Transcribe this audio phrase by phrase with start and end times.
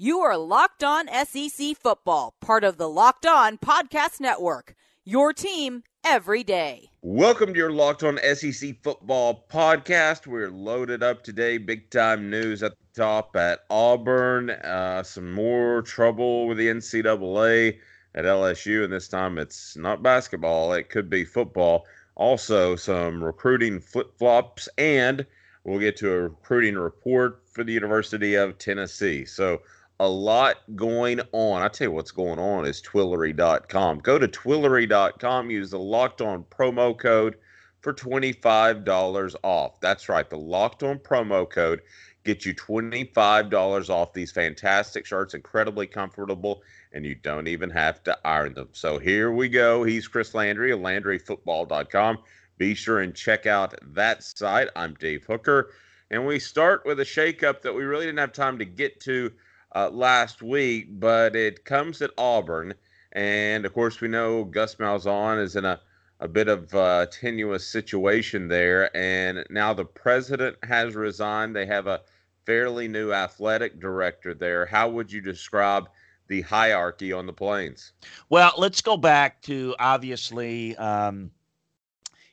[0.00, 4.76] You are Locked On SEC Football, part of the Locked On Podcast Network.
[5.04, 6.90] Your team every day.
[7.02, 10.28] Welcome to your Locked On SEC Football podcast.
[10.28, 11.58] We're loaded up today.
[11.58, 14.50] Big time news at the top at Auburn.
[14.50, 17.78] Uh, some more trouble with the NCAA
[18.14, 21.86] at LSU, and this time it's not basketball, it could be football.
[22.14, 25.26] Also, some recruiting flip flops, and
[25.64, 29.24] we'll get to a recruiting report for the University of Tennessee.
[29.24, 29.60] So,
[30.00, 31.62] a lot going on.
[31.62, 33.98] I tell you what's going on is Twillory.com.
[33.98, 37.36] Go to Twillory.com, use the locked on promo code
[37.80, 39.80] for $25 off.
[39.80, 41.82] That's right, the locked on promo code
[42.24, 46.62] gets you $25 off these fantastic shirts, incredibly comfortable,
[46.92, 48.68] and you don't even have to iron them.
[48.72, 49.82] So here we go.
[49.82, 52.18] He's Chris Landry of LandryFootball.com.
[52.58, 54.68] Be sure and check out that site.
[54.76, 55.70] I'm Dave Hooker.
[56.10, 59.30] And we start with a shakeup that we really didn't have time to get to
[59.78, 62.74] uh, last week, but it comes at Auburn.
[63.12, 65.80] And of course, we know Gus Malzahn is in a,
[66.20, 68.94] a bit of a tenuous situation there.
[68.96, 71.54] And now the president has resigned.
[71.54, 72.00] They have a
[72.44, 74.66] fairly new athletic director there.
[74.66, 75.88] How would you describe
[76.26, 77.92] the hierarchy on the plains?
[78.30, 81.30] Well, let's go back to obviously um,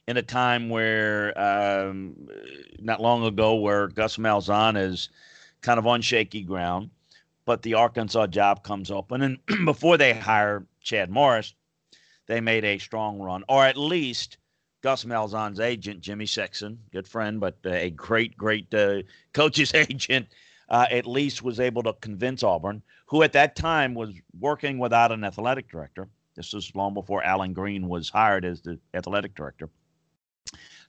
[0.08, 2.28] in a time where um,
[2.80, 5.10] not long ago, where Gus Malzahn is
[5.62, 6.90] kind of on shaky ground
[7.46, 9.22] but the Arkansas job comes open.
[9.22, 11.54] And before they hire Chad Morris,
[12.28, 14.38] they made a strong run, or at least
[14.82, 20.28] Gus Malzahn's agent, Jimmy Sexton, good friend, but a great, great uh, coach's agent,
[20.70, 25.12] uh, at least was able to convince Auburn, who at that time was working without
[25.12, 26.10] an athletic director.
[26.36, 29.70] This was long before Allen Greene was hired as the athletic director.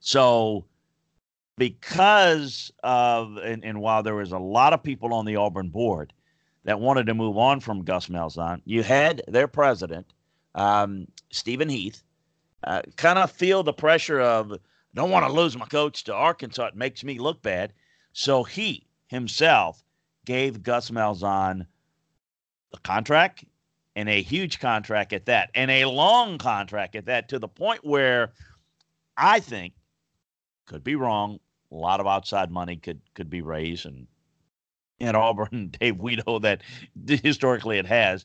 [0.01, 0.67] So,
[1.57, 6.12] because of, and, and while there was a lot of people on the Auburn board,
[6.67, 8.61] that wanted to move on from Gus Malzahn.
[8.64, 10.12] You had their president,
[10.56, 12.03] um, Steven Leath,
[12.64, 14.53] uh, kind of feel the pressure of
[14.93, 16.66] don't want to lose my coach to Arkansas.
[16.66, 17.72] It makes me look bad.
[18.12, 19.84] So he himself
[20.25, 21.66] gave Gus Malzahn
[22.72, 23.44] a contract
[23.94, 27.84] and a huge contract at that, and a long contract at that, to the point
[27.84, 28.32] where
[29.16, 29.72] I think
[30.66, 31.38] could be wrong.
[31.71, 34.06] A lot of outside money could could be raised, and
[35.01, 36.62] at Auburn, Dave, we know that
[37.07, 38.25] historically it has.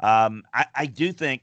[0.00, 1.42] Um, I, I do think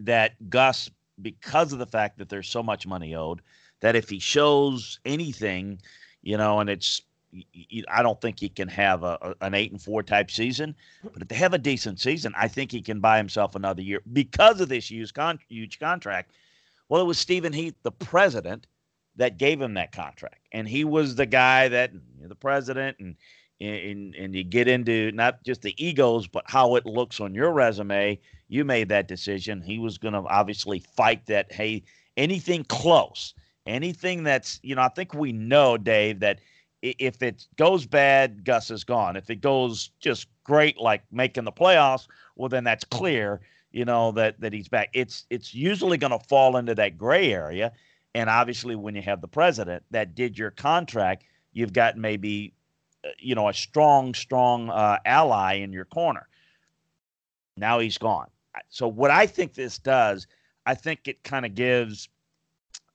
[0.00, 0.90] that Gus,
[1.20, 3.40] because of the fact that there's so much money owed,
[3.80, 5.80] that if he shows anything,
[6.22, 7.02] you know, and it's,
[7.88, 11.28] I don't think he can have a, an eight and four type season, but if
[11.28, 14.68] they have a decent season, I think he can buy himself another year because of
[14.68, 16.32] this huge, con- huge contract.
[16.88, 18.66] Well, it was Steven Leath, the president,
[19.16, 23.16] that gave him that contract, and he was the guy that the president and
[23.60, 27.52] and, and you get into not just the egos, but how it looks on your
[27.52, 28.18] resume.
[28.48, 29.62] You made that decision.
[29.62, 31.52] He was going to obviously fight that.
[31.52, 31.84] Hey,
[32.16, 33.34] anything close,
[33.66, 36.40] anything that's, you know, I think we know, Dave, that
[36.82, 39.16] if it goes bad, Gus is gone.
[39.16, 43.40] If it goes just great, like making the playoffs, well, then that's clear,
[43.70, 44.90] you know, that that he's back.
[44.92, 47.72] It's it's usually going to fall into that gray area,
[48.14, 52.52] and obviously, when you have the president that did your contract, you've got maybe
[53.18, 56.28] you know, a strong, strong uh, ally in your corner.
[57.56, 58.28] Now he's gone.
[58.68, 60.26] So what I think this does,
[60.66, 62.08] I think it kind of gives,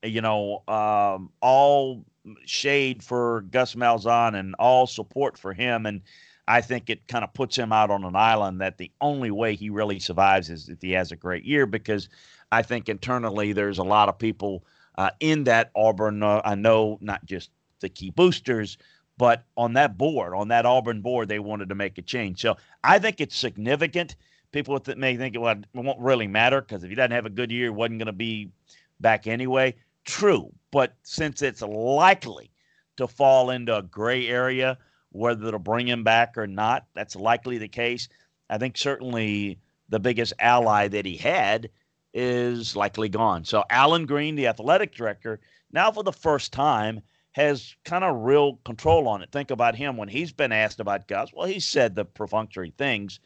[0.03, 2.05] you know, um, all
[2.45, 6.01] shade for Gus Malzahn and all support for him, and
[6.47, 9.55] I think it kind of puts him out on an island that the only way
[9.55, 11.65] he really survives is if he has a great year.
[11.65, 12.07] Because
[12.51, 14.63] I think internally there's a lot of people
[14.97, 16.23] uh, in that Auburn.
[16.23, 17.51] Uh, I know not just
[17.81, 18.77] the key boosters
[19.17, 22.39] but on that board, on that Auburn board, they wanted to make a change.
[22.41, 24.15] So I think it's significant.
[24.51, 27.73] People may think it won't really matter because if he doesn't have a good year,
[27.73, 28.51] wasn't going to be
[28.99, 29.75] back anyway.
[30.05, 32.51] True, but since it's likely
[32.95, 34.77] to fall into a gray area,
[35.11, 38.07] whether it'll bring him back or not, that's likely the case.
[38.49, 39.59] I think certainly
[39.89, 41.69] the biggest ally that he had
[42.13, 43.43] is likely gone.
[43.43, 45.39] So Allen Greene, the athletic director,
[45.71, 47.01] now for the first time
[47.37, 49.31] has kind of real control on it.
[49.31, 51.31] Think about him when he's been asked about Gus.
[51.31, 53.19] Well, he said the perfunctory things,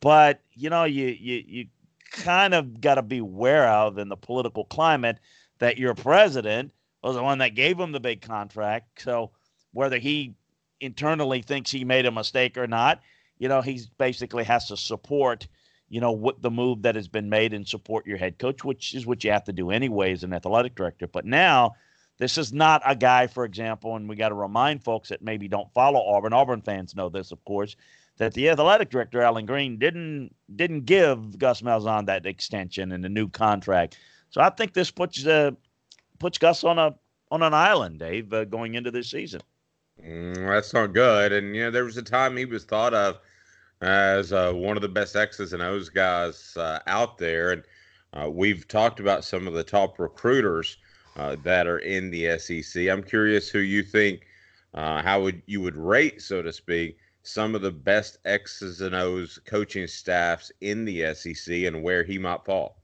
[0.00, 1.66] but you know, you you you
[2.10, 5.18] kind of got to be aware of in the political climate
[5.58, 6.72] that your president
[7.02, 9.02] was the one that gave him the big contract.
[9.02, 9.30] So
[9.74, 10.34] whether he
[10.80, 13.02] internally thinks he made a mistake or not,
[13.38, 15.46] you know, he basically has to support,
[15.90, 18.94] you know, what the move that has been made and support your head coach, which
[18.94, 21.06] is what you have to do anyway as an athletic director.
[21.06, 21.74] But now
[22.20, 25.48] this is not a guy, for example, and we got to remind folks that maybe
[25.48, 26.34] don't follow Auburn.
[26.34, 27.76] Auburn fans know this, of course.
[28.18, 33.08] that the athletic director Allen Greene didn't didn't give Gus Malzahn that extension and the
[33.08, 33.98] new contract.
[34.28, 35.52] So I think this puts uh,
[36.18, 36.94] puts Gus on a
[37.30, 39.40] on an island, Dave, uh, going into this season.
[40.04, 41.32] Mm, that's not good.
[41.32, 43.18] And you know, there was a time he was thought of
[43.80, 47.62] as uh, one of the best X's and O's guys uh, out there, and
[48.12, 50.76] uh, we've talked about some of the top recruiters
[51.16, 52.88] uh, that are in the SEC.
[52.88, 54.26] I'm curious who you think,
[54.74, 58.94] uh, how would you would rate, so to speak, some of the best X's and
[58.94, 62.76] O's coaching staffs in the SEC and where he might fall.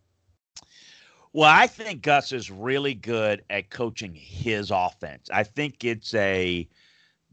[1.32, 5.28] Well, I think Gus is really good at coaching his offense.
[5.30, 6.66] I think it's a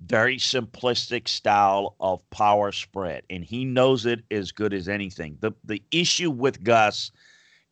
[0.05, 5.37] very simplistic style of power spread, and he knows it as good as anything.
[5.39, 7.11] The the issue with Gus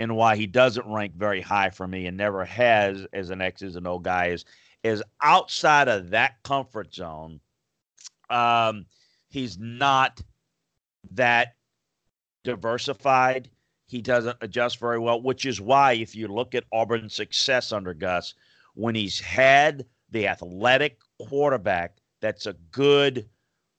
[0.01, 3.75] and why he doesn't rank very high for me and never has as an X's
[3.75, 4.45] and O guy is
[4.83, 7.39] is outside of that comfort zone.
[8.27, 8.87] Um,
[9.29, 10.19] he's not
[11.11, 11.53] that
[12.43, 13.47] diversified.
[13.85, 17.93] He doesn't adjust very well, which is why if you look at Auburn's success under
[17.93, 18.33] Gus,
[18.73, 23.29] when he's had the athletic quarterback that's a good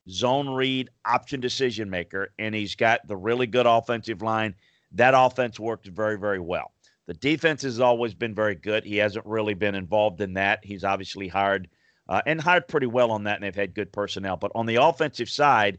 [0.09, 4.55] zone read option decision maker, and he's got the really good offensive line.
[4.95, 6.73] That offense worked very, very well.
[7.07, 8.85] The defense has always been very good.
[8.85, 10.65] He hasn't really been involved in that.
[10.65, 11.69] He's obviously hired
[12.09, 14.37] uh, and hired pretty well on that, and they've had good personnel.
[14.37, 15.79] But on the offensive side,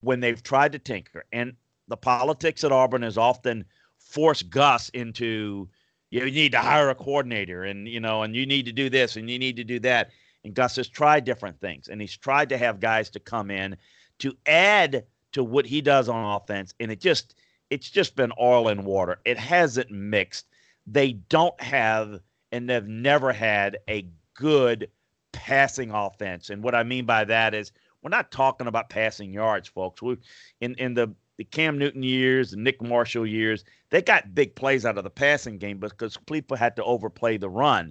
[0.00, 1.54] when they've tried to tinker, and
[1.88, 3.64] the politics at Auburn has often
[3.98, 5.68] forced Gus into
[6.10, 9.16] you need to hire a coordinator, and you know, and you need to do this,
[9.16, 10.10] and you need to do that.
[10.44, 13.76] And Gus has tried different things, and he's tried to have guys to come in
[14.18, 17.34] to add to what he does on offense, and it just
[17.72, 19.18] it's just been oil and water.
[19.24, 20.46] It hasn't mixed.
[20.86, 22.20] They don't have
[22.52, 24.90] and they've never had a good
[25.32, 26.50] passing offense.
[26.50, 27.72] And what I mean by that is
[28.02, 30.02] we're not talking about passing yards, folks.
[30.02, 30.18] We
[30.60, 34.84] in in the the Cam Newton years, the Nick Marshall years, they got big plays
[34.84, 37.90] out of the passing game because people had to overplay the run.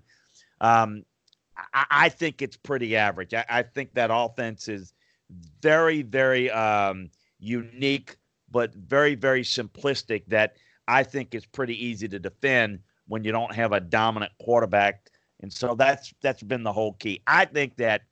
[0.62, 1.04] Um,
[1.74, 3.34] I, I, think it's pretty average.
[3.34, 4.94] I, I, think that offense is
[5.60, 8.16] very, very um, unique,
[8.52, 10.24] but very, very simplistic.
[10.28, 10.58] That
[10.88, 15.10] I think is pretty easy to defend when you don't have a dominant quarterback.
[15.42, 17.22] And so that's that's been the whole key.
[17.28, 18.04] I think that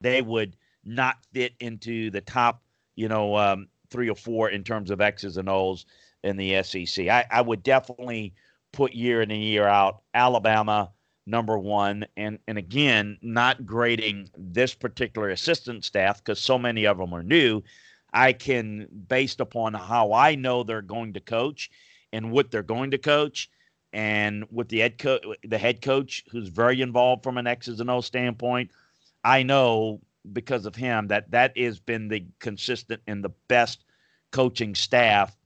[0.00, 2.62] they would not fit into the top,
[2.96, 5.86] you know, um, three or four in terms of X's and O's
[6.24, 7.08] in the SEC.
[7.08, 8.34] I, I would definitely
[8.72, 10.90] put year in and year out Alabama,
[11.26, 12.04] number one.
[12.16, 17.22] And, and again, not grading this particular assistant staff because so many of them are
[17.22, 17.62] new.
[18.14, 21.70] I can, based upon how I know they're going to coach
[22.12, 23.50] and what they're going to coach,
[23.92, 27.90] and with the head coach, the head coach who's very involved from an X's and
[27.90, 28.70] O standpoint,
[29.24, 30.00] I know
[30.32, 33.84] because of him that that has been the consistent and the best
[34.30, 35.36] coaching staff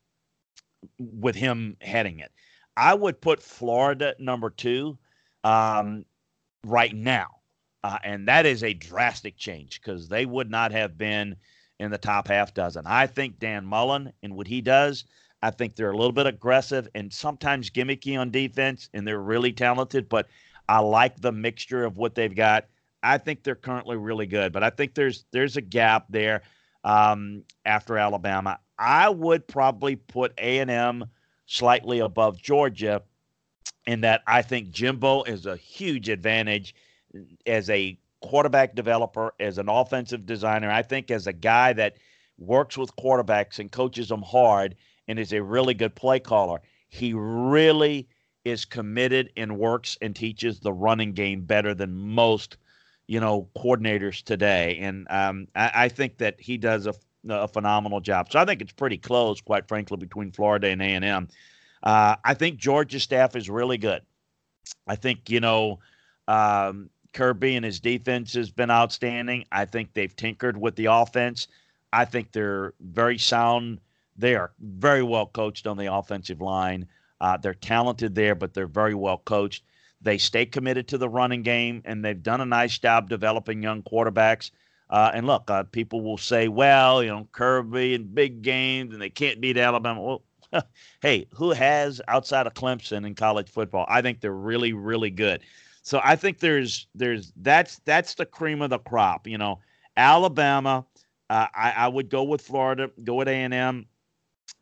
[0.99, 2.33] with him heading it.
[2.77, 4.99] I would put Florida number two
[5.43, 6.05] um,
[6.65, 7.29] right now.
[7.85, 11.37] Uh, and that is a drastic change because they would not have been
[11.79, 12.85] in the top half dozen.
[12.87, 15.05] I think Dan Mullen and what he does,
[15.43, 19.53] I think they're a little bit aggressive and sometimes gimmicky on defense, and they're really
[19.53, 20.09] talented.
[20.09, 20.29] But
[20.69, 22.67] I like the mixture of what they've got.
[23.03, 26.43] I think they're currently really good, but I think there's there's a gap there
[26.83, 28.59] um, after Alabama.
[28.79, 31.05] I would probably put A and M
[31.47, 33.03] slightly above Georgia
[33.87, 36.75] in that I think Jimbo is a huge advantage
[37.47, 40.71] as a quarterback developer, as an offensive designer.
[40.71, 41.97] I think as a guy that
[42.39, 44.77] works with quarterbacks and coaches them hard
[45.09, 46.61] and is a really good play caller.
[46.89, 48.09] He really
[48.45, 52.57] is committed and works and teaches the running game better than most,
[53.07, 54.79] you know, coordinators today.
[54.81, 56.95] And um, I, I, think that he does a,
[57.29, 58.31] a phenomenal job.
[58.31, 61.29] So I think it's pretty close, quite frankly, between Florida and A and M.
[61.83, 64.03] Uh, I think Georgia's staff is really good.
[64.87, 65.81] I think, you know,
[66.27, 69.45] um, Kirby and his defense has been outstanding.
[69.51, 71.49] I think they've tinkered with the offense.
[71.93, 73.81] I think they're very sound.
[74.17, 76.87] They are very well coached on the offensive line.
[77.21, 79.65] Uh, they're talented there, but they're very well coached.
[80.01, 83.83] They stay committed to the running game, and they've done a nice job developing young
[83.83, 84.51] quarterbacks.
[84.91, 89.03] Uh, and look, uh, people will say, well, you know, Kirby and big games, and
[89.03, 90.01] they can't beat Alabama.
[90.01, 90.23] Well,
[91.03, 93.87] hey, who has outside of Clemson in college football?
[93.89, 95.43] I think they're really, really good.
[95.83, 99.27] So I think there's there's that's that's the cream of the crop.
[99.27, 99.61] You know,
[99.97, 100.85] Alabama.
[101.31, 102.91] Uh, I, I would go with Florida.
[103.05, 103.87] Go with A and M.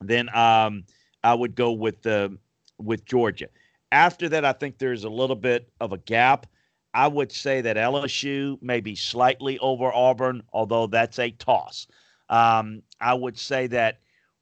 [0.01, 0.85] Then um,
[1.23, 2.37] I would go with the
[2.79, 3.49] with Georgia.
[3.93, 6.47] After that, I think there's a little bit of a gap.
[6.93, 11.87] I would say that LSU may be slightly over Auburn, although that's a toss.
[12.29, 14.01] Um, I would say that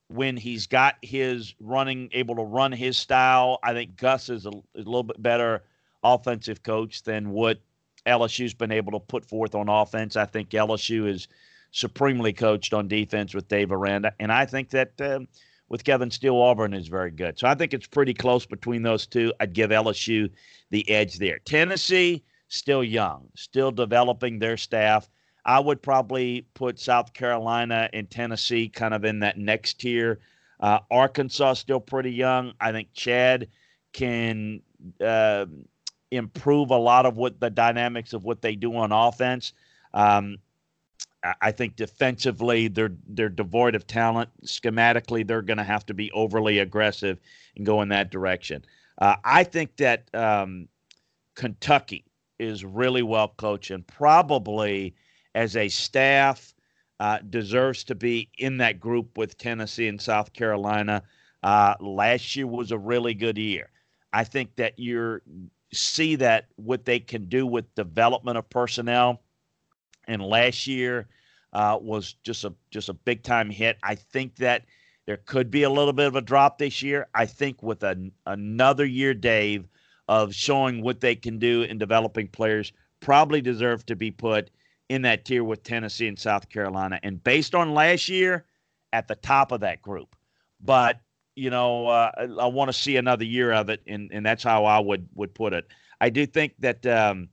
[0.08, 4.50] when he's got his running, able to run his style, I think Gus is a,
[4.50, 5.62] a little bit better
[6.04, 7.58] offensive coach than what
[8.06, 10.14] LSU's been able to put forth on offense.
[10.16, 11.26] I think LSU is
[11.72, 15.20] supremely coached on defense with Dave Aranda, and I think that uh,
[15.68, 17.38] with Kevin Steele, Auburn is very good.
[17.38, 19.32] So I think it's pretty close between those two.
[19.40, 20.30] I'd give LSU
[20.70, 21.38] the edge there.
[21.40, 25.08] Tennessee still young, still developing their staff.
[25.46, 30.20] I would probably put South Carolina and Tennessee kind of in that next tier.
[30.60, 32.52] Uh, Arkansas still pretty young.
[32.60, 33.48] I think Chad
[33.92, 34.62] can
[35.00, 35.46] uh,
[36.16, 39.52] improve a lot of what the dynamics of what they do on offense.
[39.92, 40.38] Um,
[41.40, 44.28] I think defensively they're they're devoid of talent.
[44.44, 47.18] Schematically, they're going to have to be overly aggressive
[47.56, 48.64] and go in that direction.
[48.98, 50.68] Uh, I think that um,
[51.34, 52.04] Kentucky
[52.38, 54.94] is really well coached and probably
[55.34, 56.54] as a staff
[57.00, 61.02] uh, deserves to be in that group with Tennessee and South Carolina.
[61.42, 63.70] Uh, last year was a really good year.
[64.12, 65.20] I think that you
[65.74, 69.22] see that what they can do with development of personnel
[70.06, 71.08] and last year
[71.52, 73.78] uh, was just a just a big time hit.
[73.82, 74.64] I think that
[75.06, 77.08] there could be a little bit of a drop this year.
[77.14, 79.68] I think with a, another year, Dave,
[80.08, 84.50] of showing what they can do in developing players, probably deserve to be put
[84.88, 86.98] in that tier with Tennessee and South Carolina.
[87.02, 88.46] And based on last year,
[88.94, 90.14] at the top of that group.
[90.60, 91.00] But
[91.36, 92.10] you know, uh,
[92.40, 95.34] I, want to see another year of it, and, and that's how I would would
[95.34, 95.66] put it.
[96.00, 97.28] I do think that um,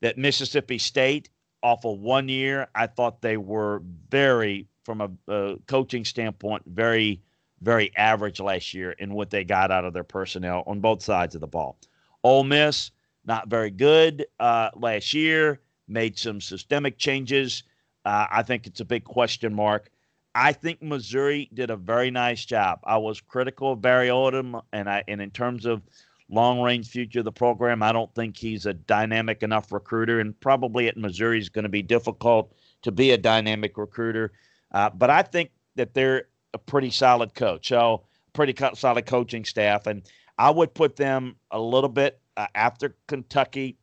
[0.00, 1.30] that Mississippi State
[1.62, 7.22] off of one year, I thought they were very, from a, a coaching standpoint, very,
[7.62, 11.34] very average last year in what they got out of their personnel on both sides
[11.34, 11.78] of the ball.
[12.22, 12.90] Ole Miss,
[13.24, 17.62] not very good uh, last year, made some systemic changes.
[18.04, 19.90] Uh, I think it's a big question mark.
[20.34, 22.80] I think Missouri did a very nice job.
[22.84, 25.82] I was critical of Barry Odom, and I and in terms of
[26.28, 27.82] long range future of the program.
[27.82, 31.68] I don't think he's a dynamic enough recruiter, and probably at Missouri is going to
[31.68, 34.32] be difficult to be a dynamic recruiter.
[34.72, 39.86] Uh, but I think that they're a pretty solid coach, so pretty solid coaching staff,
[39.86, 40.02] and
[40.38, 43.78] I would put them a little bit uh, after Kentucky,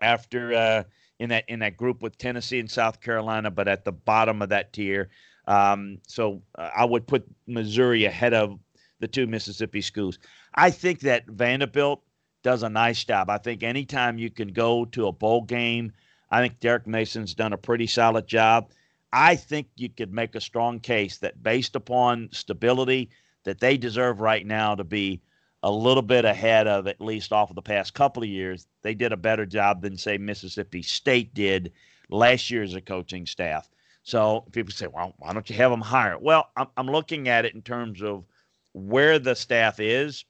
[0.00, 0.82] after uh,
[1.18, 4.48] in that in that group with Tennessee and South Carolina, but at the bottom of
[4.48, 5.10] that tier.
[5.50, 8.60] Um, so uh, I would put Missouri ahead of
[9.00, 10.20] the two Mississippi schools.
[10.54, 12.02] I think that Vanderbilt
[12.44, 13.28] does a nice job.
[13.28, 15.92] I think anytime you can go to a bowl game,
[16.30, 18.70] I think Derek Mason's done a pretty solid job.
[19.12, 23.10] I think you could make a strong case that based upon stability,
[23.42, 25.20] that they deserve right now to be
[25.64, 28.68] a little bit ahead of at least off of the past couple of years.
[28.82, 31.72] They did a better job than say Mississippi State did
[32.08, 33.68] last year as a coaching staff.
[34.02, 36.18] So people say, well, why don't you have them higher?
[36.18, 38.24] Well, I'm, I'm looking at it in terms of
[38.72, 40.24] where the staff is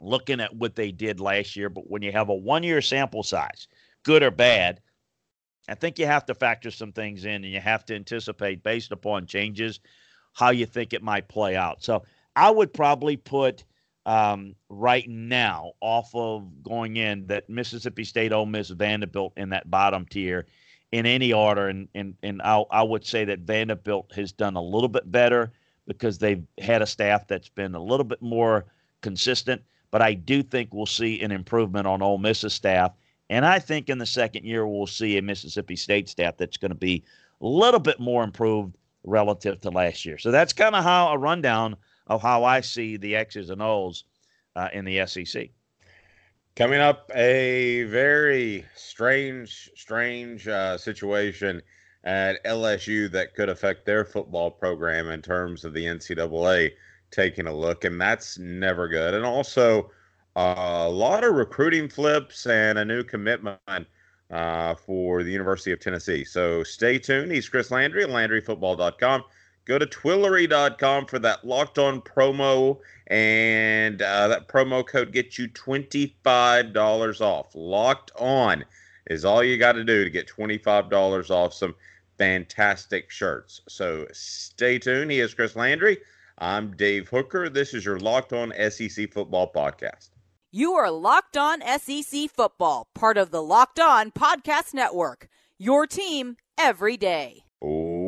[0.00, 1.68] looking at what they did last year.
[1.68, 3.68] But when you have a one year sample size,
[4.04, 4.80] good or bad,
[5.68, 8.92] I think you have to factor some things in and you have to anticipate based
[8.92, 9.80] upon changes
[10.34, 11.82] how you think it might play out.
[11.82, 12.02] So
[12.34, 13.64] I would probably put
[14.04, 19.70] um, right now off of going in that Mississippi State, Ole Miss, Vanderbilt in that
[19.70, 20.46] bottom tier
[20.92, 21.68] in any order.
[21.68, 25.52] And, and, and I, I would say that Vanderbilt has done a little bit better
[25.86, 28.66] because they've had a staff that's been a little bit more
[29.00, 32.92] consistent but I do think we'll see an improvement on Ole Miss's staff.
[33.30, 36.70] And I think in the second year, we'll see a Mississippi State staff that's going
[36.70, 37.04] to be
[37.40, 40.18] a little bit more improved relative to last year.
[40.18, 44.04] So that's kind of how a rundown of how I see the X's and O's
[44.56, 45.50] uh, in the SEC.
[46.54, 51.62] Coming up, a very strange, strange uh, situation
[52.04, 56.72] at LSU that could affect their football program in terms of the NCAA
[57.10, 59.14] taking a look, and that's never good.
[59.14, 59.90] And also,
[60.36, 63.86] uh, a lot of recruiting flips and a new commitment
[64.30, 66.22] uh, for the University of Tennessee.
[66.22, 67.32] So stay tuned.
[67.32, 69.24] He's Chris Landry at LandryFootball.com.
[69.64, 75.48] Go to Twillory.com for that locked on promo, and uh, that promo code gets you
[75.48, 77.54] $25 off.
[77.54, 78.64] Locked on
[79.06, 81.74] is all you got to do to get $25 off some
[82.18, 83.60] fantastic shirts.
[83.68, 85.10] So stay tuned.
[85.10, 85.98] He is Chris Landry.
[86.38, 87.48] I'm Dave Hooker.
[87.48, 90.10] This is your Locked On SEC Football Podcast.
[90.50, 95.28] You are Locked On SEC Football, part of the Locked On Podcast Network.
[95.56, 97.44] Your team every day.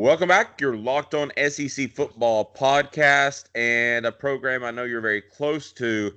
[0.05, 0.61] Welcome back.
[0.61, 6.15] Your Locked On SEC Football Podcast and a program I know you're very close to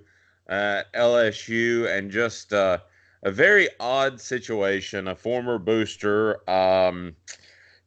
[0.49, 2.79] at LSU and just uh,
[3.23, 5.07] a very odd situation.
[5.07, 6.49] A former booster.
[6.49, 7.15] Um,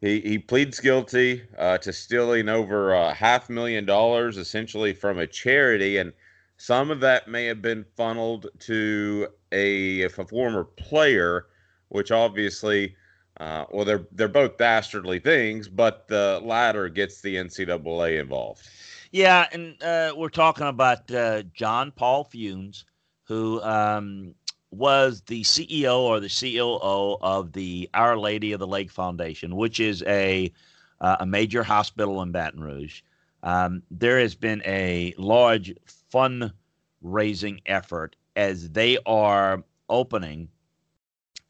[0.01, 5.27] he he pleads guilty uh, to stealing over a half million dollars, essentially from a
[5.27, 6.15] charity, and
[6.57, 11.49] some of that may have been funneled to a, a former player,
[11.91, 12.97] which obviously,
[13.41, 18.69] uh, well, they're they're both dastardly things, but the latter gets the NCAA involved.
[19.13, 22.85] Yeah, and uh, we're talking about uh, John Paul Funes,
[23.25, 24.35] who um,
[24.71, 29.81] was the CEO or the COO of the Our Lady of the Lake Foundation, which
[29.81, 30.53] is a
[31.01, 33.01] uh, a major hospital in Baton Rouge.
[33.43, 35.73] Um, there has been a large
[36.13, 40.49] fundraising effort as they are opening.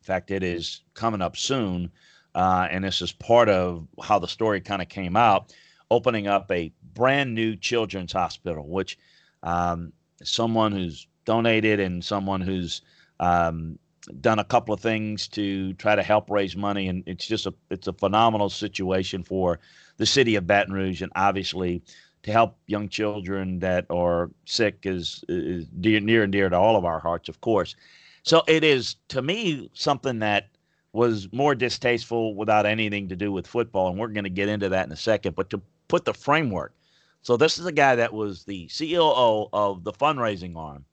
[0.00, 1.90] In fact, it is coming up soon,
[2.34, 5.54] uh, and this is part of how the story kind of came out.
[5.90, 8.96] Opening up a brand new children's hospital, which
[9.42, 9.92] um,
[10.22, 12.82] someone who's donated and someone who's
[13.18, 13.78] um,
[14.20, 17.54] done a couple of things to try to help raise money, and it's just a
[17.70, 19.58] it's a phenomenal situation for
[19.96, 21.82] the city of Baton Rouge, and obviously
[22.22, 26.76] to help young children that are sick is is dear, near and dear to all
[26.76, 27.76] of our hearts, of course.
[28.22, 30.48] So it is to me something that
[30.92, 34.68] was more distasteful without anything to do with football, and we're going to get into
[34.70, 35.36] that in a second.
[35.36, 36.74] But to put the framework,
[37.22, 40.84] so this is a guy that was the COO of the fundraising arm.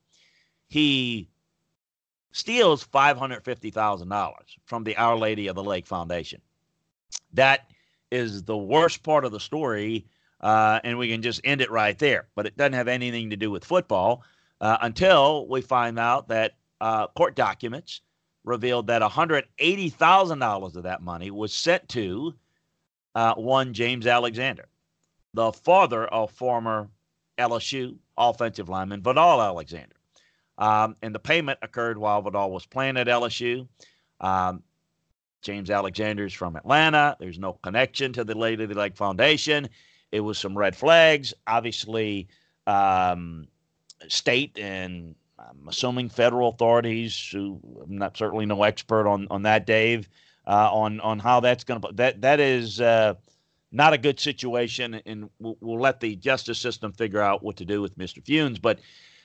[0.68, 1.28] He
[2.32, 4.32] steals $550,000
[4.66, 6.40] from the Our Lady of the Lake Foundation.
[7.32, 7.70] That
[8.10, 10.06] is the worst part of the story,
[10.40, 12.28] uh, and we can just end it right there.
[12.34, 14.22] But it doesn't have anything to do with football
[14.60, 18.02] uh, until we find out that uh, court documents
[18.44, 22.34] revealed that $180,000 of that money was sent to
[23.14, 24.68] uh, one James Alexander,
[25.34, 26.88] the father of former
[27.38, 29.94] LSU offensive lineman Vadal Alexander.
[30.56, 33.68] Um, and the payment occurred while Vadal was playing at LSU.
[34.20, 34.62] Um,
[35.42, 37.16] James Alexander's from Atlanta.
[37.20, 39.68] There's no connection to the Lady of the Lake Foundation.
[40.10, 41.32] It was some red flags.
[41.46, 42.26] Obviously,
[42.66, 43.46] um,
[44.08, 49.66] state and I'm assuming federal authorities, who I'm not certainly no expert on on that,
[49.66, 50.08] Dave,
[50.46, 53.14] uh, on on how that's going to that that is uh,
[53.70, 57.64] not a good situation, and we'll, we'll, let the justice system figure out what to
[57.64, 58.22] do with Mr.
[58.24, 58.60] Funes.
[58.60, 58.80] But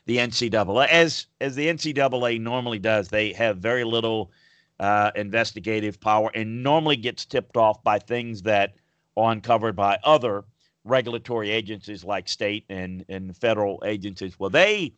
[0.05, 3.07] the NCAA, as as the NCAA normally does.
[3.07, 4.31] They have very little
[4.79, 8.73] uh, investigative power, and normally gets tipped off by things that
[9.15, 10.43] are uncovered by other
[10.83, 14.37] regulatory agencies like state and and federal agencies.
[14.37, 14.93] Well, they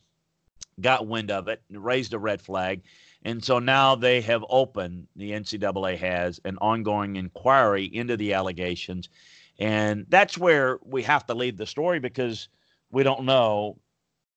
[0.81, 2.81] got wind of it and raised a red flag.
[3.23, 9.09] And so now they have opened, the NCAA has an ongoing inquiry into the allegations.
[9.57, 12.49] And that's where we have to leave the story because
[12.91, 13.77] we don't know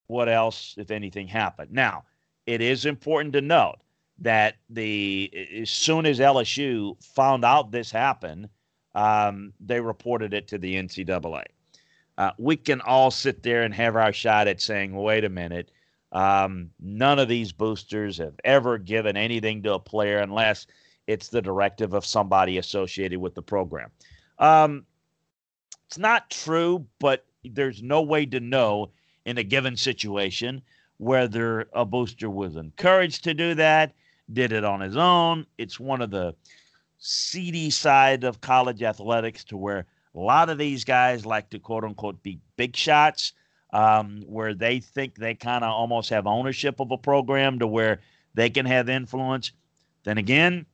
[0.07, 1.71] what else, if anything, happened.
[1.73, 2.05] Now,
[2.47, 3.77] it is important to note
[4.21, 8.49] that the as soon as LSU found out this happened,
[8.95, 11.45] um, they reported it to the NCAA.
[12.17, 15.71] Uh, we can all sit there and have our shot at saying, wait a minute,
[16.13, 20.67] um, none of these boosters have ever given anything to a player unless
[21.07, 23.91] it's the directive of somebody associated with the program.
[24.39, 24.87] Um,
[25.87, 28.91] it's not true, but there's no way to know
[29.25, 30.63] in a given situation,
[30.99, 33.95] whether a booster was encouraged to do that,
[34.33, 35.47] did it on his own.
[35.57, 36.35] It's one of the
[36.99, 41.85] seedy side of college athletics to where a lot of these guys like to quote
[41.85, 43.33] unquote be big shots,
[43.73, 48.01] um, where they think they kind of almost have ownership of a program to where
[48.35, 49.53] they can have influence.
[50.05, 50.67] Then again,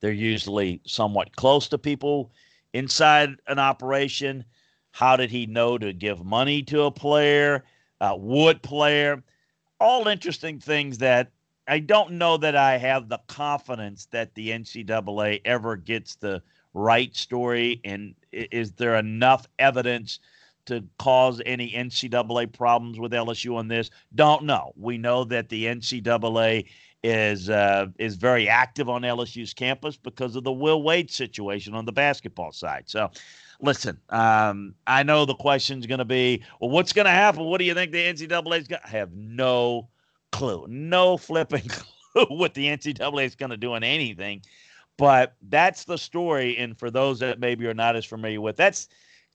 [0.00, 2.30] they're usually somewhat close to people
[2.72, 4.44] inside an operation
[4.96, 7.64] how did he know to give money to a player?
[8.00, 9.22] Uh, would player?
[9.78, 11.32] All interesting things that
[11.68, 16.42] I don't know that I have the confidence that the NCAA ever gets the
[16.72, 17.78] right story.
[17.84, 20.18] And is there enough evidence
[20.66, 23.90] to cause any NCAA problems with LSU on this?
[24.14, 24.72] Don't know.
[24.76, 26.66] We know that the NCAA
[27.02, 31.84] is uh, is very active on LSU's campus because of the Will Wade situation on
[31.84, 32.84] the basketball side.
[32.86, 33.10] So
[33.60, 37.44] listen, um, I know the question's going to be, well, what's going to happen?
[37.44, 39.12] What do you think the NCAA is going to have?
[39.12, 39.88] No
[40.32, 44.42] clue, no flipping clue what the NCAA is going to do on anything.
[44.96, 46.56] But that's the story.
[46.56, 48.88] And for those that maybe are not as familiar with, that's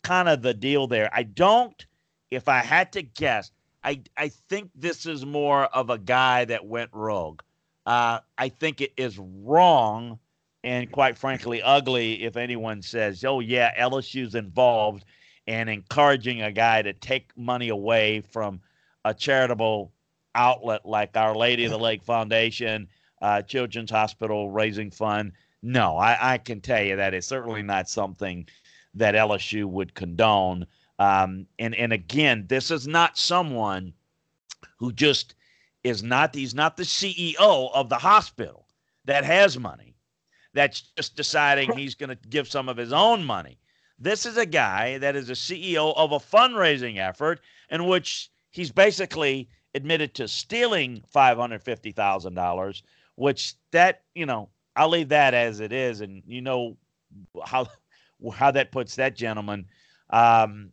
[0.03, 1.09] kind of the deal there.
[1.13, 1.85] I don't,
[2.29, 3.51] if I had to guess,
[3.83, 7.41] I, I think this is more of a guy that went rogue.
[7.85, 10.19] Uh, I think it is wrong
[10.63, 15.05] and quite frankly ugly if anyone says, "Oh yeah, LSU's involved,"
[15.47, 18.61] and encouraging a guy to take money away from
[19.03, 19.91] a charitable
[20.35, 22.87] outlet like Our Lady of the Lake Foundation,
[23.21, 25.33] uh, Children's Hospital raising fund.
[25.63, 28.47] no, I, I can tell you that it's certainly not something
[28.95, 30.65] that LSU would condone.
[30.99, 33.93] Um, and and again, this is not someone
[34.77, 35.35] who just
[35.83, 38.67] is not he's not the CEO of the hospital
[39.05, 39.95] that has money
[40.53, 43.57] that's just deciding he's going to give some of his own money.
[43.97, 48.71] This is a guy that is a CEO of a fundraising effort in which he's
[48.71, 52.81] basically admitted to stealing $550,000,
[53.15, 56.77] which that, you know, I'll leave that as it is and you know
[57.45, 57.67] how
[58.29, 59.65] how that puts that gentleman
[60.11, 60.71] um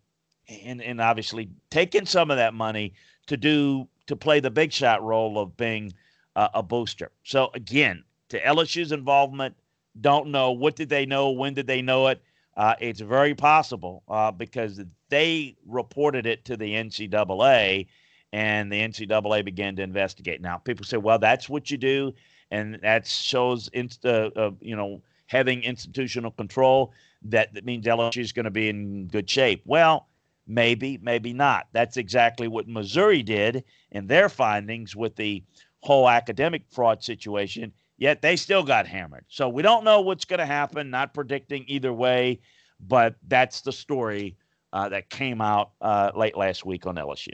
[0.48, 2.92] and and obviously taking some of that money
[3.26, 5.92] to do to play the big shot role of being
[6.34, 7.10] uh, a booster.
[7.24, 9.54] So again, to LSU's involvement,
[10.00, 12.22] don't know what did they know, when did they know it.
[12.56, 14.80] Uh, it's very possible uh, because
[15.10, 17.86] they reported it to the NCAA,
[18.32, 20.40] and the NCAA began to investigate.
[20.40, 22.12] Now, people say, "Well, that's what you do,"
[22.50, 26.92] and that shows, inst- uh, uh you know, having institutional control.
[27.22, 29.62] That that means LSU is going to be in good shape.
[29.64, 30.08] Well,
[30.46, 31.68] maybe, maybe not.
[31.72, 35.42] That's exactly what Missouri did in their findings with the
[35.80, 39.24] whole academic fraud situation yet they still got hammered.
[39.28, 42.40] So we don't know what's going to happen, not predicting either way,
[42.80, 44.36] but that's the story
[44.72, 47.32] uh, that came out uh, late last week on LSU.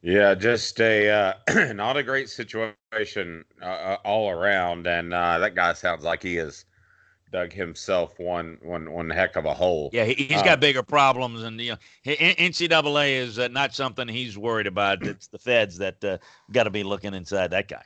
[0.00, 5.54] Yeah, just a uh, not a great situation uh, uh, all around, and uh, that
[5.54, 6.64] guy sounds like he has
[7.32, 9.90] dug himself one one one heck of a hole.
[9.92, 14.66] Yeah, he, has got bigger problems, and you know, NCAA is not something he's worried
[14.66, 15.06] about.
[15.12, 16.20] It's the feds that
[16.52, 17.84] got to be looking inside that guy.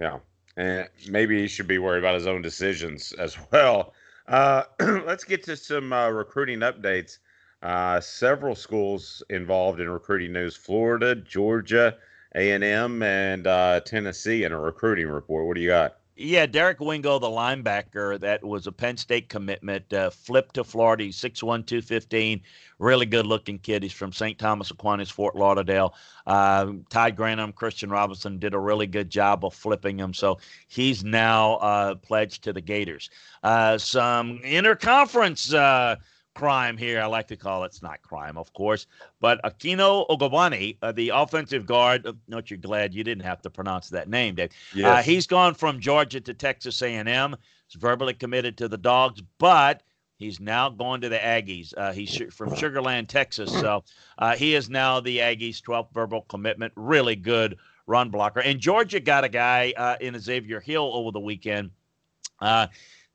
[0.00, 0.18] Yeah,
[0.56, 3.94] and maybe he should be worried about his own decisions as well.
[4.28, 4.64] Uh,
[5.06, 7.18] let's get to some uh, recruiting updates.
[7.62, 11.96] Uh, several schools involved in recruiting news: Florida, Georgia,
[12.34, 15.46] A and M, and uh, Tennessee in a recruiting report.
[15.46, 15.96] What do you got?
[16.18, 21.04] Yeah, Derek Wingo, the linebacker that was a Penn State commitment, uh, flipped to Florida.
[21.04, 22.40] He's 6'1, 215.
[22.78, 23.82] Really good looking kid.
[23.82, 24.38] He's from St.
[24.38, 25.94] Thomas Aquinas, Fort Lauderdale.
[26.26, 30.14] Uh, Todd Grantham, Christian Robinson did a really good job of flipping him.
[30.14, 33.10] So he's now uh, pledged to the Gators.
[33.42, 35.96] Uh, some interconference uh,
[36.36, 37.00] crime here.
[37.00, 37.68] I like to call it.
[37.68, 38.86] It's not crime, of course.
[39.20, 43.50] But Akinola Ogunbiyi, uh, the offensive guard, uh, not you're glad you didn't have to
[43.50, 44.50] pronounce that name, Dave.
[44.50, 44.86] Uh, yes.
[44.86, 47.34] Uh, he's gone from Georgia to Texas A&M.
[47.66, 49.82] He's verbally committed to the Dogs, but
[50.18, 51.72] he's now going to the Aggies.
[51.76, 53.50] Uh, he's sh- from Sugarland, Texas.
[53.50, 53.82] So
[54.18, 56.72] uh, he is now the Aggies' 12th verbal commitment.
[56.76, 58.40] Really good run blocker.
[58.40, 61.70] And Georgia got a guy in Xavier Hill over the weekend.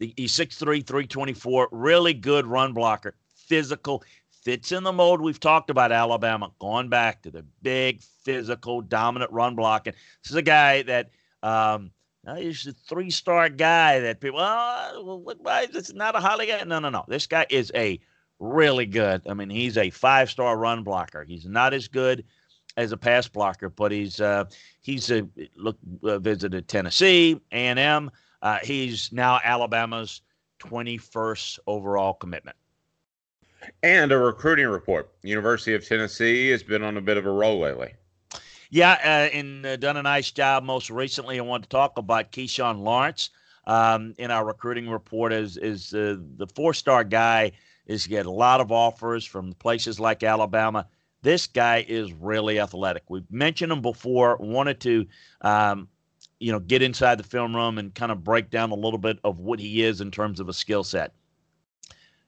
[0.02, 4.04] He's 6'3, 324, really good run blocker, physical,
[4.44, 9.32] fits in the mold we've talked about Alabama, going back to the big, physical, dominant
[9.32, 9.94] run blocking.
[10.24, 11.12] This is a guy that
[11.44, 11.92] um,
[12.38, 16.64] he's a three star guy that people, oh, why is this is not a guy.
[16.64, 17.06] No, no, no.
[17.08, 18.00] This guy is a
[18.40, 19.22] really good.
[19.28, 21.24] I mean, he's a five star run blocker.
[21.24, 22.26] He's not as good
[22.78, 24.46] as a pass blocker, but he's uh,
[24.82, 28.12] he's a look uh, visited Tennessee, A and M.
[28.42, 30.22] Uh, he's now Alabama's
[30.60, 32.58] 21st overall commitment.
[33.84, 35.12] And a recruiting report.
[35.22, 37.94] University of Tennessee has been on a bit of a roll lately.
[38.72, 40.64] Yeah, uh, and uh, done a nice job.
[40.64, 43.30] Most recently, I want to talk about Keyshawn Lawrence
[43.68, 45.34] um, in our recruiting report.
[45.34, 47.52] Is is uh, the four star guy?
[47.86, 50.88] Is get a lot of offers from places like Alabama.
[51.22, 53.04] This guy is really athletic.
[53.10, 54.38] We've mentioned him before.
[54.38, 55.06] Wanted to
[55.42, 55.90] um,
[56.42, 59.20] you know, get inside the film room and kind of break down a little bit
[59.24, 61.14] of what he is in terms of a skill set.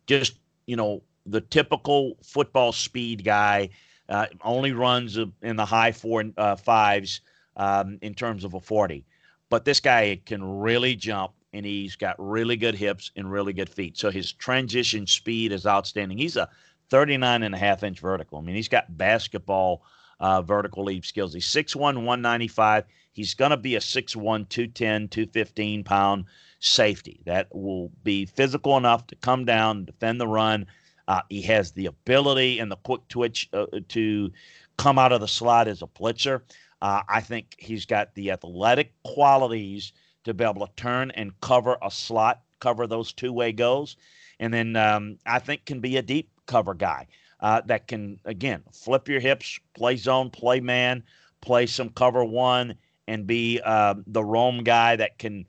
[0.06, 3.70] Just, you know, the typical football speed guy
[4.10, 7.22] uh, only runs in the high four uh, fives
[7.58, 9.04] um, in terms of a 40.
[9.50, 13.70] But this guy can really jump and he's got really good hips and really good
[13.70, 13.98] feet.
[13.98, 16.20] So his transition speed is outstanding.
[16.20, 16.50] He's a
[16.90, 18.38] 39 and a half inch vertical.
[18.38, 19.82] I mean, he's got basketball
[20.20, 21.34] uh, vertical leap skills.
[21.34, 22.86] He's 6'1, 195.
[23.12, 26.26] He's going to be a 6'1, 210, 215 pound
[26.60, 30.66] safety that will be physical enough to come down, defend the run.
[31.08, 34.32] Uh, he has the ability and the quick twitch uh, to
[34.78, 36.42] come out of the slot as a blitzer.
[36.82, 41.78] Uh, I think he's got the athletic qualities to be able to turn and cover
[41.82, 43.98] a slot, cover those two way goals.
[44.40, 47.08] And then um, I think can be a deep cover guy
[47.44, 51.04] uh, that can, again, flip your hips, play zone, play man,
[51.42, 52.74] play some cover one,
[53.08, 55.46] and be uh, the roam guy that can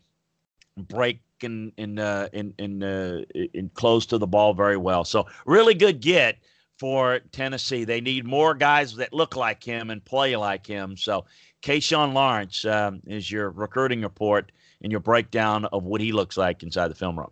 [0.77, 5.05] break in in uh, in in, uh, in close to the ball very well.
[5.05, 6.39] So really good get
[6.79, 7.85] for Tennessee.
[7.85, 10.97] They need more guys that look like him and play like him.
[10.97, 11.27] So
[11.63, 14.51] Keyshawn Lawrence um, is your recruiting report
[14.83, 17.31] and your breakdown of what he looks like inside the film room.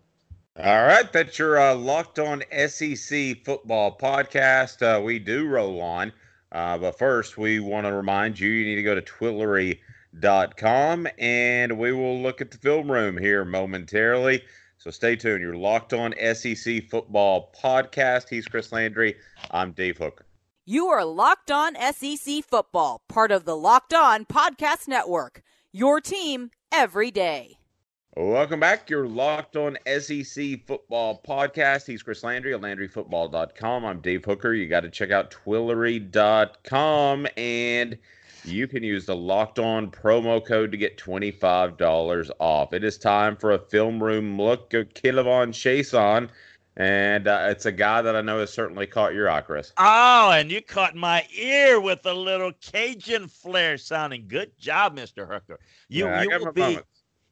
[0.58, 4.82] All right, that's your uh, Locked On SEC Football podcast.
[4.82, 6.12] Uh, we do roll on,
[6.52, 11.78] uh, but first we want to remind you you need to go to Twillory.com and
[11.78, 14.42] we will look at the film room here momentarily.
[14.76, 15.40] So stay tuned.
[15.40, 18.28] You're Locked On SEC Football podcast.
[18.28, 19.16] He's Chris Landry.
[19.52, 20.26] I'm Dave Hooker.
[20.66, 25.40] You are Locked On SEC Football, part of the Locked On Podcast Network.
[25.72, 27.56] Your team every day.
[28.14, 28.90] Welcome back.
[28.90, 31.86] You're locked on SEC Football Podcast.
[31.86, 33.86] He's Chris Landry at LandryFootball.com.
[33.86, 34.52] I'm Dave Hooker.
[34.52, 37.96] You got to check out Twillory.com and
[38.44, 42.74] you can use the locked on promo code to get $25 off.
[42.74, 46.28] It is time for a film room look of K'Lavon Chaisson.
[46.76, 49.72] And uh, it's a guy that I know has certainly caught your eye, Chris.
[49.78, 54.26] Oh, and you caught my ear with a little Cajun flair sounding.
[54.28, 55.26] Good job, Mr.
[55.26, 55.60] Hooker.
[55.88, 56.78] You, Yeah, you will be.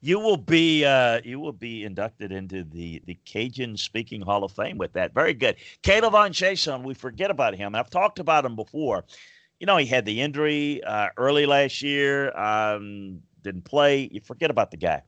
[0.03, 4.53] You will be uh, you will be inducted into the the Cajun Speaking Hall of
[4.53, 5.13] Fame with that.
[5.13, 6.83] Very good, K'Lavon Chaisson.
[6.85, 7.75] We forget about him.
[7.75, 9.05] I've talked about him before.
[9.59, 12.35] You know, he had the injury uh, early last year.
[12.37, 14.09] Um, didn't play.
[14.11, 15.03] You forget about the guy.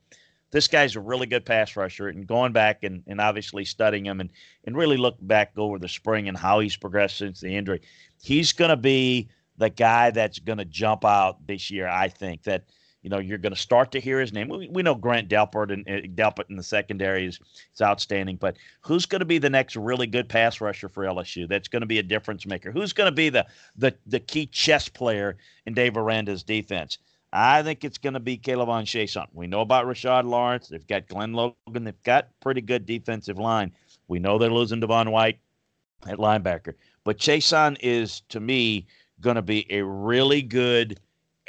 [0.50, 4.20] This guy's a really good pass rusher, and going back and, and obviously studying him
[4.20, 4.30] and
[4.64, 7.80] and really look back over the spring and how he's progressed since the injury,
[8.22, 11.88] he's going to be the guy that's going to jump out this year.
[11.88, 12.64] I think that
[13.02, 14.48] you know, you're going to start to hear his name.
[14.48, 17.40] We, we know Grant Delpit and uh, Delpit in the secondary is,
[17.74, 21.48] is outstanding, but who's going to be the next really good pass rusher for LSU?
[21.48, 22.70] That's going to be a difference maker.
[22.70, 25.36] Who's going to be the the the key chess player
[25.66, 26.98] in Dave Aranda's defense?
[27.32, 29.26] I think it's going to be K'Lavon Chaisson.
[29.32, 30.68] We know about Rashard Lawrence.
[30.68, 31.84] They've got Glen Logan.
[31.84, 33.72] They've got pretty good defensive line.
[34.06, 35.38] We know they're losing Devin White
[36.06, 38.86] at linebacker, but Chaisson is to me
[39.20, 41.00] going to be a really good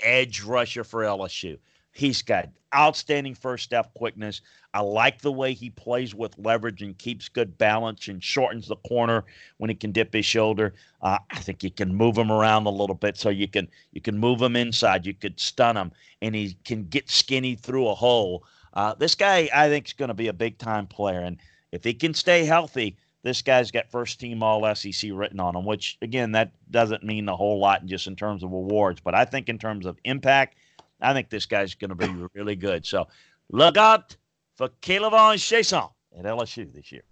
[0.01, 1.57] edge rusher for LSU.
[1.91, 4.41] He's got outstanding first step quickness.
[4.73, 8.77] I like the way he plays with leverage and keeps good balance and shortens the
[8.77, 9.25] corner
[9.57, 10.73] when he can dip his shoulder.
[11.01, 14.01] Uh, I think you can move him around a little bit so you can you
[14.01, 15.05] can move him inside.
[15.05, 18.43] You could stun him, and he can get skinny through a hole.
[18.73, 21.37] Uh, this guy, I think, is going to be a big time player, and
[21.71, 25.65] if he can stay healthy, this guy's got first team All SEC written on him.
[25.65, 29.25] Which again, that doesn't mean a whole lot just in terms of awards, but I
[29.25, 30.57] think in terms of impact,
[31.01, 32.85] I think this guy's going to be really good.
[32.85, 33.07] So
[33.49, 34.15] look out
[34.55, 37.03] for K'Lavon Chaisson at LSU this year.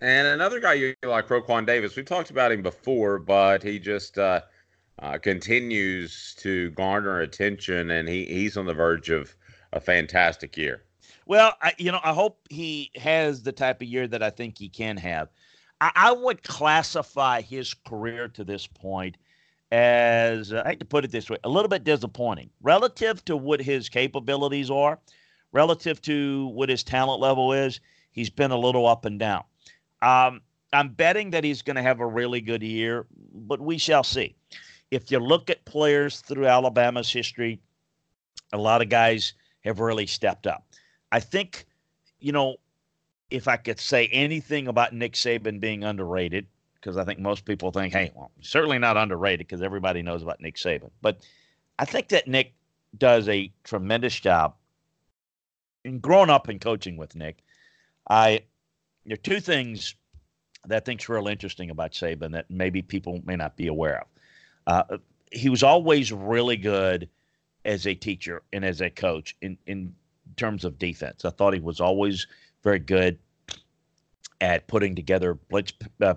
[0.00, 1.96] And another guy you like, Raekwon Davis.
[1.96, 4.42] We've talked about him before, but he just uh,
[4.98, 9.34] uh, continues to garner attention, and he, he's on the verge of
[9.72, 10.82] a fantastic year.
[11.26, 14.58] Well, I, you know, I hope he has the type of year that I think
[14.58, 15.28] he can have.
[15.80, 19.16] I, I would classify his career to this point
[19.72, 23.36] as uh, I hate to put it this way, a little bit disappointing relative to
[23.36, 24.98] what his capabilities are,
[25.52, 27.80] relative to what his talent level is.
[28.12, 29.42] He's been a little up and down.
[30.02, 34.04] Um, I'm betting that he's going to have a really good year, but we shall
[34.04, 34.36] see.
[34.90, 37.60] If you look at players through Alabama's history,
[38.52, 39.34] a lot of guys
[39.64, 40.66] have really stepped up.
[41.10, 41.64] I think,
[42.20, 42.56] you know,
[43.30, 47.70] if I could say anything about Nick Saban being underrated, because I think most people
[47.70, 50.90] think, hey, well, certainly not underrated because everybody knows about Nick Saban.
[51.00, 51.20] But
[51.78, 52.54] I think that Nick
[52.96, 54.54] does a tremendous job.
[55.84, 57.38] And growing up and coaching with Nick,
[58.08, 58.42] I
[59.06, 59.94] there are two things
[60.66, 64.06] that I think's real interesting about Saban that maybe people may not be aware of.
[64.66, 64.98] Uh,
[65.30, 67.08] he was always really good
[67.64, 69.94] as a teacher and as a coach in in
[70.36, 71.24] terms of defense.
[71.24, 72.26] I thought he was always
[72.64, 73.18] very good
[74.40, 75.72] at putting together blitz
[76.02, 76.14] uh,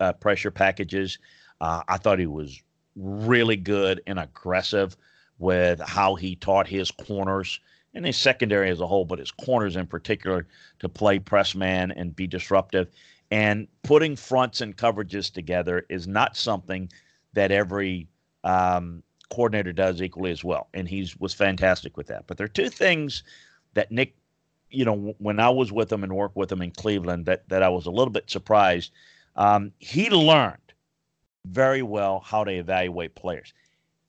[0.00, 1.18] uh, pressure packages.
[1.60, 2.62] Uh, I thought he was
[2.96, 4.96] really good and aggressive
[5.38, 7.60] with how he taught his corners
[7.94, 10.46] and his secondary as a whole, but his corners in particular
[10.78, 12.88] to play press man and be disruptive.
[13.30, 16.90] And putting fronts and coverages together is not something
[17.34, 18.08] that every
[18.44, 20.68] um, coordinator does equally as well.
[20.74, 22.26] And he was fantastic with that.
[22.26, 23.22] But there are two things
[23.74, 24.16] that Nick,
[24.70, 27.62] you know, when I was with him and worked with him in Cleveland, that that
[27.62, 28.92] I was a little bit surprised.
[29.36, 30.58] Um, he learned
[31.46, 33.54] very well how to evaluate players.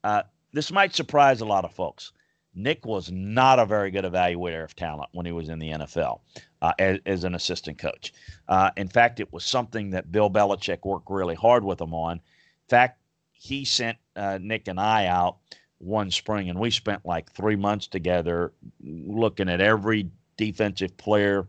[0.03, 2.11] Uh, this might surprise a lot of folks.
[2.55, 6.19] Nick was not a very good evaluator of talent when he was in the NFL
[6.61, 8.11] uh, as, as, an assistant coach.
[8.47, 12.13] Uh, in fact, it was something that Bill Belichick worked really hard with him on.
[12.13, 12.21] In
[12.67, 12.99] fact,
[13.31, 15.37] he sent uh, Nick and I out
[15.77, 18.51] one spring, and we spent like three months together
[18.83, 21.45] looking at every defensive player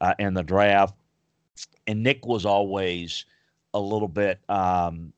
[0.00, 0.94] uh, in the draft.
[1.86, 3.24] And Nick was always
[3.72, 5.12] a little bit um,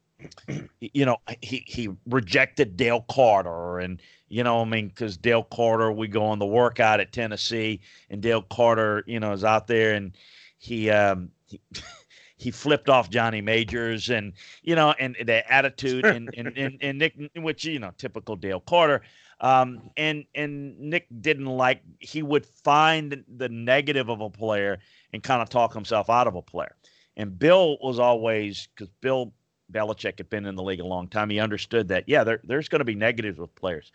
[0.81, 5.93] you know, he he rejected Dale Carter, and you know, I mean, because Dale Carter,
[5.93, 9.95] we go on the workout at Tennessee, and Dale Carter, you know, is out there,
[9.95, 10.17] and
[10.59, 11.61] he um he,
[12.37, 14.33] he flipped off Johnny Majors, and
[14.63, 18.61] you know, and the attitude, and and, and and Nick, which you know, typical Dale
[18.61, 19.03] Carter.
[19.45, 24.79] Um, and and Nick didn't like he would find the negative of a player
[25.13, 26.75] and kind of talk himself out of a player.
[27.19, 29.35] And Bill was always because Bill
[29.71, 31.29] Belichick had been in the league a long time.
[31.29, 33.93] He understood that yeah, there, there's going to be negatives with players,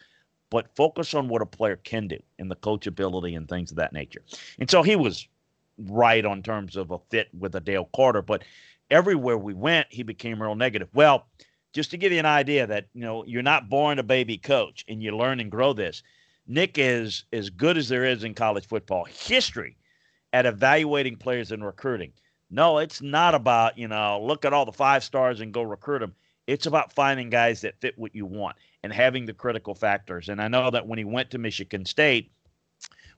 [0.51, 3.91] but focus on what a player can do and the coachability and things of that
[3.91, 4.21] nature.
[4.59, 5.27] And so he was
[5.79, 8.43] right on terms of a fit with a Dale Carter, but
[8.91, 10.89] everywhere we went, he became real negative.
[10.93, 11.25] Well,
[11.73, 14.85] just to give you an idea that you know you're not born a baby coach
[14.87, 16.03] and you learn and grow this.
[16.47, 19.77] Nick is as good as there is in college football history
[20.33, 22.11] at evaluating players and recruiting.
[22.49, 25.99] No, it's not about, you know, look at all the five stars and go recruit
[25.99, 26.15] them.
[26.47, 30.29] It's about finding guys that fit what you want and having the critical factors.
[30.29, 32.31] And I know that when he went to Michigan State,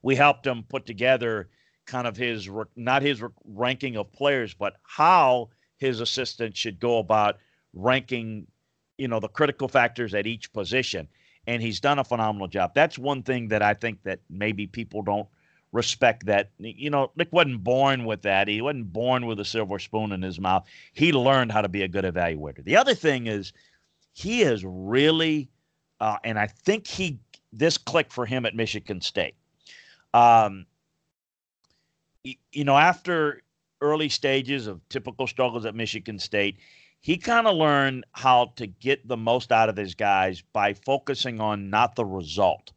[0.02, 1.50] we helped him put together
[1.86, 7.38] kind of his not his ranking of players, but how his assistant should go about
[7.74, 8.48] ranking,
[8.98, 11.08] you know, the critical factors at each position.
[11.48, 12.74] And he's done a phenomenal job.
[12.76, 15.28] That's one thing that I think that maybe people don't
[15.72, 16.52] respect that.
[16.60, 18.48] You know, Nick wasn't born with that.
[18.48, 20.68] He wasn't born with a silver spoon in his mouth.
[20.94, 22.64] He learned how to be a good evaluator.
[22.64, 23.54] The other thing is
[24.14, 25.50] he is really,
[26.00, 27.20] uh, and I think he
[27.54, 29.36] this clicked for him at Michigan State.
[30.14, 30.66] Um,
[32.24, 33.42] you know, after
[33.82, 36.58] early stages of typical struggles at Michigan State,
[37.02, 41.42] he kind of learned how to get the most out of his guys by focusing
[41.42, 42.72] on not the result.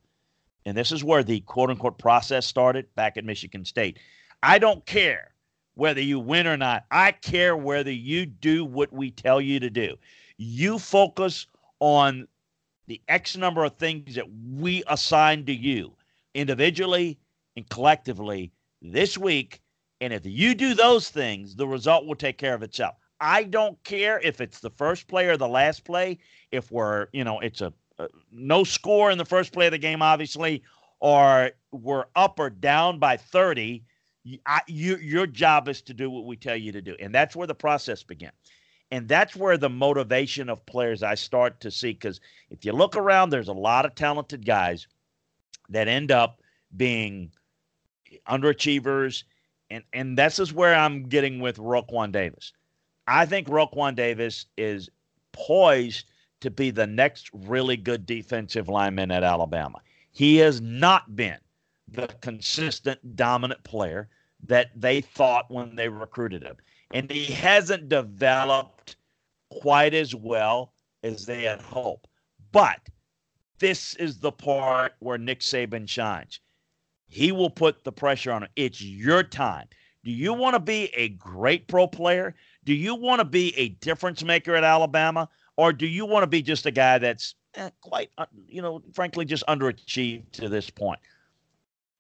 [0.65, 3.99] And this is where the quote unquote process started back at Michigan State.
[4.43, 5.35] I don't care
[5.75, 6.85] whether you win or not.
[6.91, 9.97] I care whether you do what we tell you to do.
[10.39, 11.47] You focus
[11.81, 12.27] on
[12.87, 15.95] the X number of things that we assign to you
[16.35, 17.19] individually
[17.57, 19.61] and collectively this week.
[20.01, 22.95] And if you do those things, the result will take care of itself.
[23.21, 26.19] I don't care if it's the first play or the last play.
[26.51, 29.79] If we're, you know, it's a, a no score in the first play of the
[29.79, 30.63] game, obviously,
[31.01, 33.85] or we're up or down by 30.
[34.47, 36.97] I, you, your job is to do what we tell you to do.
[36.99, 38.33] And that's where the process begins.
[38.91, 41.93] And that's where the motivation of players I start to see.
[41.93, 44.87] Because if you look around, there's a lot of talented guys
[45.69, 46.41] that end up
[46.77, 47.33] being
[48.29, 49.25] underachievers.
[49.71, 52.53] And, and this is where I'm getting with Raekwon Davis.
[53.07, 54.89] I think Raekwon Davis is
[55.33, 56.07] poised
[56.41, 59.81] to be the next really good defensive lineman at Alabama.
[60.13, 61.39] He has not been
[61.89, 64.09] the consistent, dominant player
[64.47, 66.57] that they thought when they recruited him.
[66.93, 68.97] And he hasn't developed
[69.51, 72.09] quite as well as they had hoped.
[72.53, 72.81] But
[73.59, 76.41] this is the part where Nick Saban shines.
[77.07, 78.51] He will put the pressure on him.
[78.57, 79.69] It's your time.
[80.05, 82.35] Do you want to be a great pro player?
[82.65, 86.27] Do you want to be a difference maker at Alabama, or do you want to
[86.27, 90.71] be just a guy that's eh, quite, uh, you know, frankly, just underachieved to this
[90.71, 91.01] point?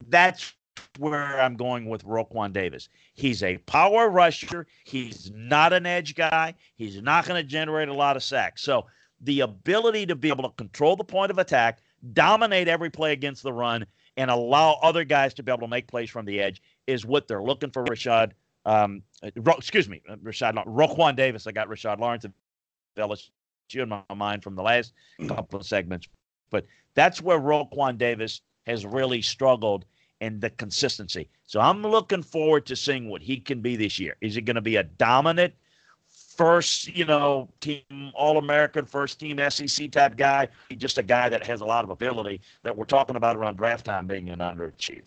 [0.08, 0.54] That's
[0.98, 2.88] where I'm going with Raekwon Davis.
[3.14, 4.66] He's a power rusher.
[4.84, 6.54] He's not an edge guy.
[6.76, 8.62] He's not going to generate a lot of sacks.
[8.62, 8.86] So
[9.20, 11.80] the ability to be able to control the point of attack,
[12.12, 15.88] dominate every play against the run, and allow other guys to be able to make
[15.88, 18.32] plays from the edge is what they're looking for Rashard
[18.66, 21.46] um, excuse me, uh, Rashard Raekwon Davis.
[21.46, 22.32] I got Rashard Lawrence of
[22.96, 23.28] LSU
[23.74, 24.92] in my mind from the last
[25.26, 26.08] couple of segments,
[26.50, 29.84] but that's where Raekwon Davis has really struggled
[30.20, 31.28] in the consistency.
[31.44, 34.16] So I'm looking forward to seeing what he can be this year.
[34.20, 35.52] Is he going to be a dominant
[36.36, 37.82] first, you know, team
[38.14, 40.48] All American, first team SEC type guy?
[40.76, 43.84] Just a guy that has a lot of ability that we're talking about around draft
[43.84, 45.02] time being an underachiever.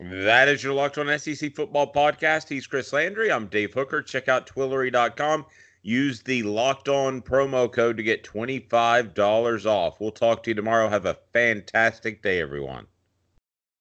[0.00, 2.48] That is your Locked On SEC Football Podcast.
[2.48, 3.30] He's Chris Landry.
[3.30, 4.02] I'm Dave Hooker.
[4.02, 5.46] Check out Twillory.com.
[5.82, 10.00] Use the Locked On promo code to get $25 off.
[10.00, 10.88] We'll talk to you tomorrow.
[10.88, 12.86] Have a fantastic day, everyone.